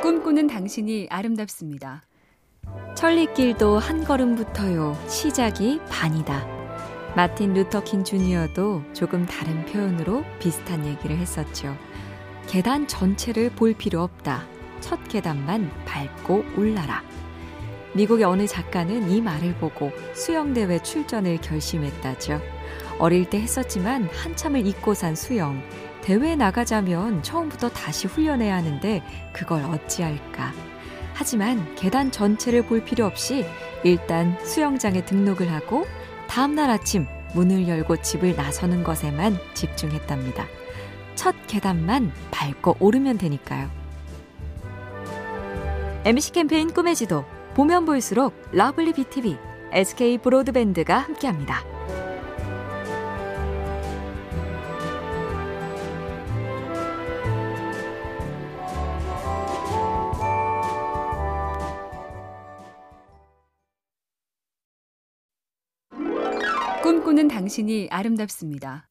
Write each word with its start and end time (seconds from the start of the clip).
꿈꾸는 0.00 0.46
당신이 0.46 1.08
아름답습니다. 1.10 2.02
천리길도 2.96 3.78
한 3.78 4.02
걸음부터요. 4.02 4.96
시작이 5.06 5.78
반이다. 5.90 6.46
마틴 7.14 7.52
루터킹 7.52 8.04
주니어도 8.04 8.82
조금 8.94 9.26
다른 9.26 9.66
표현으로 9.66 10.24
비슷한 10.38 10.86
얘기를 10.86 11.18
했었죠. 11.18 11.76
계단 12.46 12.88
전체를 12.88 13.50
볼 13.50 13.74
필요 13.74 14.00
없다. 14.00 14.46
첫 14.80 14.98
계단만 15.06 15.70
밟고 15.84 16.44
올라라. 16.56 17.02
미국의 17.92 18.24
어느 18.24 18.46
작가는 18.46 19.10
이 19.10 19.20
말을 19.20 19.54
보고 19.56 19.92
수영대회 20.14 20.82
출전을 20.82 21.42
결심했다죠. 21.42 22.40
어릴 22.98 23.28
때 23.28 23.38
했었지만 23.38 24.04
한참을 24.04 24.66
잊고 24.66 24.94
산 24.94 25.14
수영. 25.14 25.62
대회에 26.02 26.36
나가자면 26.36 27.22
처음부터 27.22 27.68
다시 27.70 28.06
훈련해야 28.06 28.56
하는데 28.56 29.02
그걸 29.32 29.62
어찌할까. 29.64 30.52
하지만 31.14 31.74
계단 31.74 32.10
전체를 32.10 32.62
볼 32.62 32.84
필요 32.84 33.04
없이 33.04 33.44
일단 33.84 34.38
수영장에 34.44 35.04
등록을 35.04 35.52
하고 35.52 35.86
다음날 36.28 36.70
아침 36.70 37.06
문을 37.34 37.68
열고 37.68 38.02
집을 38.02 38.36
나서는 38.36 38.82
것에만 38.82 39.38
집중했답니다. 39.54 40.46
첫 41.14 41.34
계단만 41.46 42.12
밟고 42.30 42.76
오르면 42.80 43.18
되니까요. 43.18 43.70
MC 46.04 46.32
캠페인 46.32 46.72
꿈의 46.72 46.96
지도 46.96 47.24
보면 47.54 47.84
볼수록 47.84 48.34
lovely 48.52 48.94
BTV, 48.94 49.36
SK 49.72 50.18
브로드밴드가 50.18 50.98
함께합니다. 50.98 51.62
꿈꾸는 67.10 67.26
당신이 67.26 67.88
아름답습니다. 67.90 68.86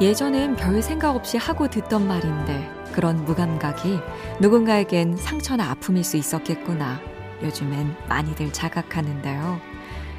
예전엔 0.00 0.56
별 0.56 0.80
생각 0.80 1.14
없이 1.14 1.36
하고 1.36 1.68
듣던 1.68 2.08
말인데 2.08 2.70
그런 2.94 3.22
무감각이 3.26 3.98
누군가에겐 4.40 5.16
상처나 5.18 5.70
아픔일 5.70 6.04
수 6.04 6.16
있었겠구나. 6.16 7.00
요즘엔 7.42 7.94
많이들 8.08 8.50
자각하는데요. 8.52 9.60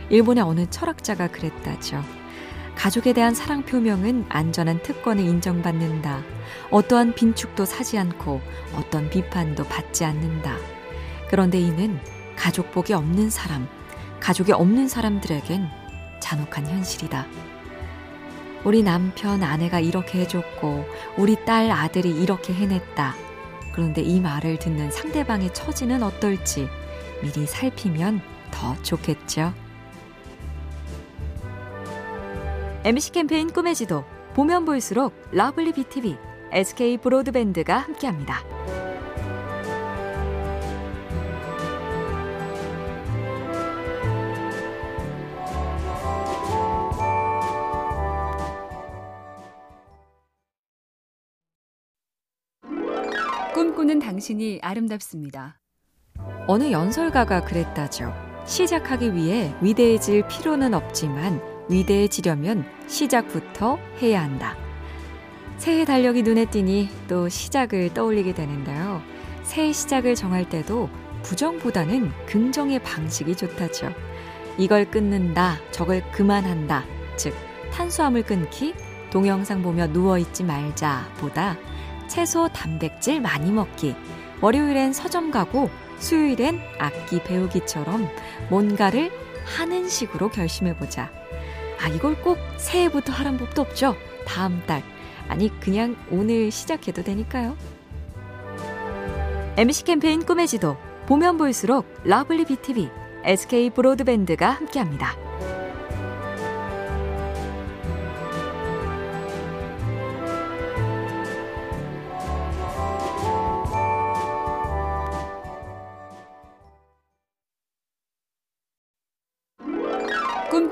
일본의 0.10 0.44
어느 0.44 0.70
철학자가 0.70 1.30
그랬다죠. 1.30 2.04
가족에 2.76 3.14
대한 3.14 3.34
사랑 3.34 3.64
표명은 3.64 4.26
안전한 4.30 4.84
특권을 4.84 5.24
인정받는다. 5.24 6.22
어떠한 6.70 7.16
빈축도 7.16 7.66
사지 7.66 7.98
않고 7.98 8.40
어떤 8.76 9.10
비판도 9.10 9.64
받지 9.64 10.06
않는다. 10.06 10.58
그런데 11.28 11.60
이는 11.60 12.00
가족복이 12.36 12.94
없는 12.94 13.32
사람, 13.32 13.68
가족이 14.20 14.52
없는 14.52 14.88
사람들에겐 14.88 15.79
잔혹한 16.20 16.68
현실이다. 16.68 17.26
우리 18.64 18.84
남편, 18.84 19.42
아내가 19.44 19.80
이렇게 19.80 20.20
해줬고, 20.20 20.86
우리 21.18 21.44
딸, 21.46 21.72
아들이 21.72 22.10
이렇게 22.10 22.54
해냈다. 22.54 23.16
그런데 23.74 24.02
이 24.02 24.20
말을 24.20 24.60
듣는 24.60 24.92
상대방의 24.92 25.54
처지는 25.54 26.04
어떨지 26.04 26.68
미리 27.22 27.46
살피면 27.46 28.22
더 28.52 28.76
좋겠죠. 28.82 29.54
MC 32.84 33.12
캠페인 33.12 33.52
꿈의 33.52 33.76
지도 33.76 34.04
보면 34.34 34.66
볼수록 34.66 35.14
lovely 35.32 35.74
BTV, 35.74 36.18
SK 36.52 36.98
브로드밴드가 36.98 37.78
함께합니다. 37.78 38.79
꿈꾸는 53.60 54.00
당신이 54.00 54.60
아름답습니다. 54.62 55.60
어느 56.48 56.72
연설가가 56.72 57.44
그랬다죠. 57.44 58.14
시작하기 58.46 59.14
위해 59.16 59.54
위대해질 59.60 60.26
필요는 60.30 60.74
없지만 60.74 61.42
위대해지려면 61.68 62.64
시작부터 62.88 63.78
해야 64.02 64.24
한다. 64.24 64.56
새해 65.58 65.84
달력이 65.84 66.24
눈에 66.24 66.46
띄니 66.46 66.88
또 67.10 67.28
시작을 67.28 67.94
떠올리게 67.94 68.34
되는데요. 68.34 69.02
새해 69.44 69.74
시작을 69.74 70.16
정할 70.16 70.48
때도 70.48 70.90
부정보다는 71.24 72.14
긍정의 72.28 72.82
방식이 72.82 73.36
좋다죠. 73.36 73.92
이걸 74.58 74.90
끊는다, 74.90 75.58
저걸 75.72 76.10
그만한다. 76.14 76.86
즉, 77.18 77.34
탄수화물 77.74 78.24
끊기, 78.24 78.74
동영상 79.12 79.62
보며 79.62 79.88
누워있지 79.88 80.46
말자 80.46 81.12
보다 81.18 81.58
채소 82.20 82.50
단백질 82.50 83.22
많이 83.22 83.50
먹기, 83.50 83.96
월요일엔 84.42 84.92
서점 84.92 85.32
가고 85.32 85.70
수요일엔 86.00 86.60
악기 86.78 87.24
배우기처럼 87.24 88.10
뭔가를 88.50 89.10
하는 89.46 89.88
식으로 89.88 90.30
결심해보자. 90.30 91.10
아, 91.82 91.88
이걸 91.88 92.22
꼭 92.22 92.38
새해부터 92.58 93.14
하란 93.14 93.38
법도 93.38 93.62
없죠? 93.62 93.96
다음 94.28 94.62
달. 94.66 94.84
아니, 95.30 95.50
그냥 95.62 95.96
오늘 96.12 96.52
시작해도 96.52 97.04
되니까요. 97.04 97.56
MC 99.56 99.86
캠페인 99.86 100.26
꿈의 100.26 100.48
지도. 100.48 100.76
보면 101.06 101.38
볼수록 101.38 101.86
lovely 102.04 102.44
BTV, 102.44 102.90
SK 103.24 103.70
브로드밴드가 103.70 104.50
함께합니다. 104.50 105.29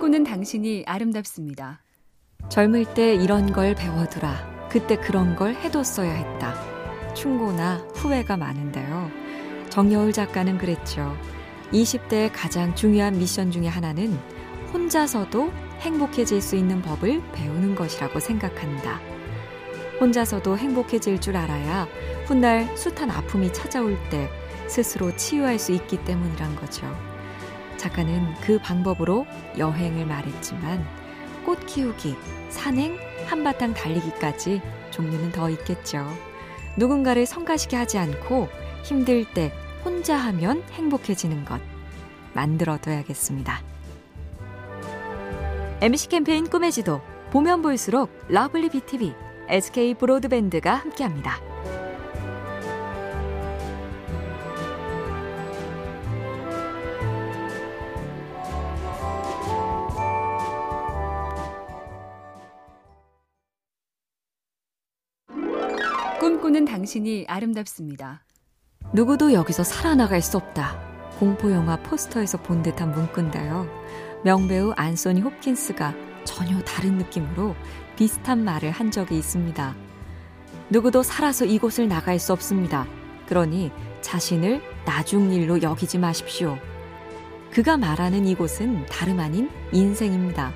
꿈꾸는 0.08 0.24
당신이 0.24 0.84
아름답습니다. 0.86 1.82
젊을 2.48 2.94
때 2.94 3.14
이런 3.14 3.52
걸 3.52 3.76
배워두라. 3.76 4.70
그때 4.70 4.96
그런 4.96 5.36
걸 5.36 5.54
해뒀어야 5.54 6.12
했다. 6.14 7.14
충고나 7.14 7.78
후회가 7.94 8.38
많은데요. 8.38 9.12
정여울 9.70 10.14
작가는 10.14 10.58
그랬죠. 10.58 11.14
20대의 11.74 12.30
가장 12.34 12.74
중요한 12.74 13.18
미션 13.18 13.52
중의 13.52 13.70
하나는 13.70 14.18
혼자서도 14.72 15.52
행복해질 15.82 16.42
수 16.42 16.56
있는 16.56 16.82
법을 16.82 17.22
배우는 17.34 17.76
것이라고 17.76 18.22
생각한다. 18.22 19.02
혼자서도 20.00 20.58
행복해질 20.58 21.20
줄 21.20 21.36
알아야 21.36 21.86
훗날 22.26 22.76
숱한 22.78 23.12
아픔이 23.12 23.52
찾아올 23.52 23.98
때 24.10 24.30
스스로 24.68 25.14
치유할 25.18 25.60
수 25.60 25.74
있기 25.74 26.04
때문이란 26.06 26.56
거죠. 26.56 27.17
작가는 27.78 28.34
그 28.42 28.60
방법으로 28.60 29.26
여행을 29.58 30.06
말했지만 30.06 30.86
꽃 31.46 31.66
키우기, 31.66 32.16
산행, 32.50 32.98
한바탕 33.28 33.74
달리기까지 33.74 34.62
종류는 34.92 35.32
더 35.32 35.50
있겠죠. 35.50 36.06
누군가를 36.78 37.26
성가시게 37.26 37.76
하지 37.76 37.98
않고 37.98 38.50
힘들 38.84 39.26
때 39.34 39.52
혼자 39.84 40.18
하면 40.18 40.64
행복해지는 40.72 41.46
것 41.46 41.62
만들어둬야겠습니다. 42.34 43.62
MC 45.82 46.10
캠페인 46.10 46.50
꿈의 46.50 46.72
지도 46.72 47.02
보면 47.32 47.62
볼수록 47.62 48.10
lovely 48.30 48.70
BTV, 48.70 49.14
SK 49.50 49.94
브로드밴드가 49.96 50.76
함께합니다. 50.76 51.47
꿈꾸는 66.28 66.66
당신이 66.66 67.24
아름답습니다. 67.30 68.22
누구도 68.92 69.32
여기서 69.32 69.64
살아나갈 69.64 70.22
수 70.22 70.36
없다. 70.36 70.78
공포영화 71.20 71.78
포스터에서 71.78 72.38
본 72.40 72.62
듯한 72.64 72.92
문구인데요. 72.92 73.66
명배우 74.26 74.74
안소니 74.76 75.22
홉킨스가 75.22 75.94
전혀 76.26 76.60
다른 76.64 76.98
느낌으로 76.98 77.56
비슷한 77.96 78.44
말을 78.44 78.72
한 78.72 78.92
적이 78.92 79.20
있습니다. 79.20 79.74
누구도 80.70 81.02
살아서 81.02 81.46
이곳을 81.46 81.88
나갈 81.88 82.20
수 82.20 82.34
없습니다. 82.34 82.86
그러니 83.26 83.72
자신을 84.02 84.62
나중 84.84 85.32
일로 85.32 85.62
여기지 85.62 85.98
마십시오. 85.98 86.58
그가 87.54 87.78
말하는 87.78 88.28
이곳은 88.28 88.86
다름 88.88 89.22
아닌 89.22 89.50
인생입니다. 89.72 90.52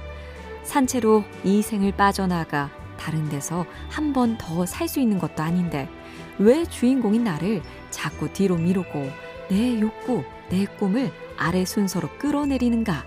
산채로 0.63 1.23
이 1.45 1.61
생을 1.61 1.93
빠져나가 1.93 2.69
다른 3.01 3.29
데서 3.29 3.65
한 3.89 4.13
번 4.13 4.37
더 4.37 4.63
살 4.65 4.87
수 4.87 4.99
있는 4.99 5.17
것도 5.17 5.41
아닌데 5.41 5.89
왜 6.37 6.65
주인공인 6.65 7.23
나를 7.23 7.61
자꾸 7.89 8.31
뒤로 8.31 8.57
미루고 8.57 9.09
내 9.49 9.79
욕구, 9.81 10.23
내 10.49 10.65
꿈을 10.65 11.11
아래 11.37 11.65
순서로 11.65 12.09
끌어내리는가? 12.19 13.05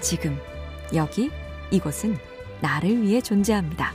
지금, 0.00 0.38
여기, 0.94 1.30
이곳은 1.70 2.16
나를 2.60 3.02
위해 3.02 3.20
존재합니다. 3.20 3.92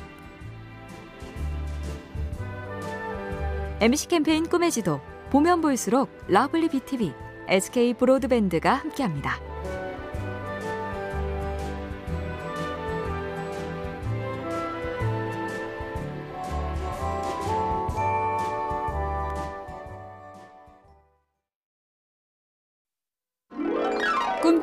MC 3.81 4.07
캠페인 4.09 4.47
꿈의 4.47 4.71
지도, 4.71 5.01
보면 5.31 5.61
볼수록 5.61 6.09
lovely 6.27 6.69
BTV, 6.69 7.13
SK 7.47 7.93
브로드밴드가 7.95 8.73
함께합니다. 8.75 9.39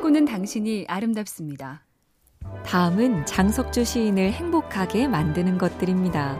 꿈꾸는 0.03 0.25
당신이 0.25 0.83
아름답습니다. 0.89 1.85
다음은 2.65 3.25
장석주 3.25 3.85
시인을 3.85 4.33
행복하게 4.33 5.07
만드는 5.07 5.57
것들입니다. 5.57 6.37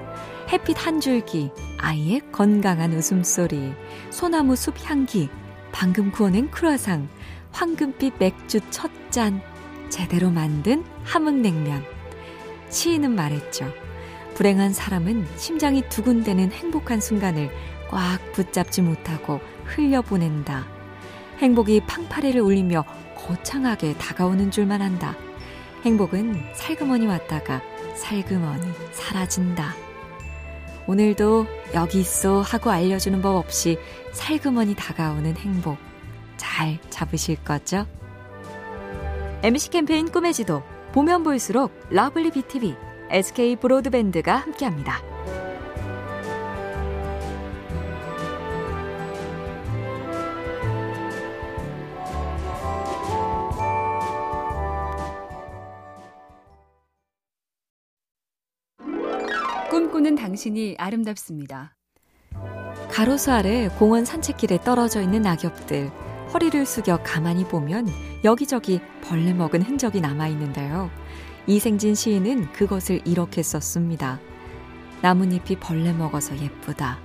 햇빛 0.51 0.85
한 0.85 0.99
줄기, 0.99 1.49
아이의 1.79 2.29
건강한 2.33 2.91
웃음소리, 2.91 3.71
소나무 4.09 4.57
숲 4.57 4.75
향기, 4.83 5.29
방금 5.71 6.11
구워낸 6.11 6.51
크루아상, 6.51 7.07
황금빛 7.53 8.15
맥주 8.19 8.59
첫 8.69 8.91
잔, 9.11 9.41
제대로 9.87 10.29
만든 10.29 10.83
함흥냉면. 11.05 11.85
시인은 12.69 13.15
말했죠. 13.15 13.71
불행한 14.33 14.73
사람은 14.73 15.25
심장이 15.37 15.87
두근대는 15.87 16.51
행복한 16.51 16.99
순간을 16.99 17.49
꽉 17.89 18.19
붙잡지 18.33 18.81
못하고 18.81 19.39
흘려보낸다. 19.63 20.67
행복이 21.37 21.81
팡파레를 21.87 22.41
울리며 22.41 22.83
거창하게 23.27 23.95
다가오는 23.97 24.51
줄만 24.51 24.81
안다. 24.81 25.15
행복은 25.83 26.53
살그머니 26.53 27.07
왔다가 27.07 27.61
살그머니 27.95 28.67
사라진다. 28.91 29.73
오늘도 30.87 31.47
여기 31.73 32.01
있어 32.01 32.41
하고 32.41 32.69
알려주는 32.69 33.21
법 33.21 33.37
없이 33.37 33.77
살그머니 34.11 34.75
다가오는 34.75 35.37
행복 35.37 35.77
잘 36.37 36.77
잡으실 36.89 37.37
거죠? 37.43 37.85
MC 39.43 39.69
캠페인 39.71 40.09
꿈의 40.09 40.33
지도 40.33 40.63
보면 40.93 41.23
볼수록 41.23 41.71
lovely 41.89 42.31
BTV, 42.31 42.75
SK 43.09 43.55
브로드밴드가 43.57 44.37
함께합니다. 44.37 45.12
꿈꾸는 59.73 60.13
당신이 60.13 60.75
아름답습니다. 60.77 61.75
가로수 62.91 63.31
아래 63.31 63.67
공원 63.79 64.05
산책길에 64.05 64.59
떨어져 64.59 65.01
있는 65.01 65.23
낙엽들. 65.23 65.89
허리를 66.31 66.63
숙여 66.67 67.01
가만히 67.01 67.43
보면 67.43 67.87
여기저기 68.23 68.81
벌레 69.01 69.33
먹은 69.33 69.63
흔적이 69.63 69.99
남아 69.99 70.27
있는데요. 70.27 70.91
이생진 71.47 71.95
시인은 71.95 72.51
그것을 72.51 73.01
이렇게 73.03 73.41
썼습니다. 73.41 74.19
나뭇잎이 75.01 75.57
벌레 75.59 75.91
먹어서 75.91 76.37
예쁘다. 76.37 76.99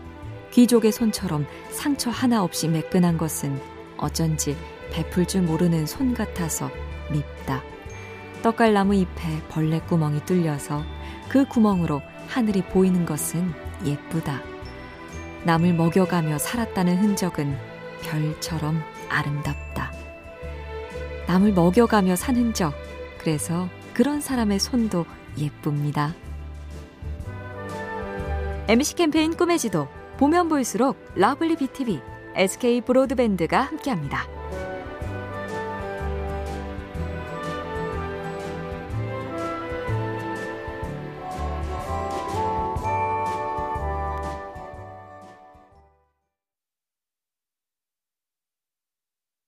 귀족의 0.53 0.93
손처럼 0.93 1.47
상처 1.71 2.11
하나 2.11 2.45
없이 2.45 2.69
매끈한 2.69 3.17
것은 3.17 3.59
어쩐지 3.97 4.55
베풀 4.93 5.25
줄 5.25 5.41
모르는 5.41 5.87
손 5.87 6.13
같아서 6.13 6.71
밉다. 7.11 7.63
떡갈나무 8.43 8.95
잎에 8.95 9.43
벌레 9.49 9.81
구멍이 9.81 10.27
뚫려서 10.27 10.85
그 11.31 11.47
구멍으로 11.47 12.03
하늘이 12.29 12.63
보이는 12.63 13.05
것은 13.05 13.53
예쁘다. 13.85 14.43
남을 15.45 15.75
먹여가며 15.75 16.39
살았다는 16.39 16.99
흔적은 16.99 17.57
별처럼 18.03 18.83
아름답다. 19.09 19.93
남을 21.27 21.53
먹여가며 21.53 22.17
산 22.17 22.37
흔적. 22.37 22.75
그래서 23.19 23.69
그런 23.95 24.21
사람의 24.21 24.59
손도 24.61 25.07
예쁩니다. 25.37 26.15
MC 28.69 28.97
캠페인 28.97 29.35
꿈의 29.35 29.59
지도 29.59 29.89
보면 30.19 30.49
볼수록 30.49 30.97
lovely 31.15 31.57
BTV, 31.57 32.01
SK 32.35 32.83
브로드밴드가 32.83 33.63
함께합니다. 33.63 34.38